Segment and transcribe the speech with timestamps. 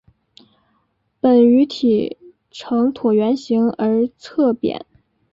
[1.19, 2.17] 本鱼体
[2.49, 4.83] 呈椭圆形而侧扁。